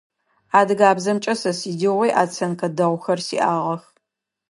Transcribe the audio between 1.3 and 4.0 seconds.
сэ сыдигъуи оценкэ дэгъухэр сиӏагъэх.